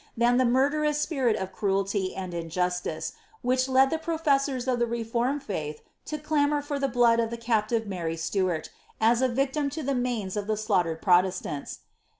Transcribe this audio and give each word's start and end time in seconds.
thai 0.19 0.33
murderous 0.45 0.99
spirit 0.99 1.35
of 1.35 1.51
cruelty 1.51 2.15
and 2.15 2.33
injustice 2.33 3.13
which 3.43 3.69
led 3.69 3.91
the 3.91 3.99
professors 3.99 4.65
c 4.65 4.71
reformed 4.71 5.43
faith 5.43 5.83
to 6.05 6.17
clamour 6.17 6.59
for 6.59 6.79
the 6.79 6.87
blood 6.87 7.19
of 7.19 7.29
the 7.29 7.37
captive 7.37 7.83
.Warv 7.83 8.13
Sluvl 8.17 9.33
victim 9.35 9.69
to 9.69 9.83
the 9.83 9.93
manes 9.93 10.35
of 10.35 10.47
the 10.47 10.57
slaughtered 10.57 11.03
Proiestanis. 11.03 11.81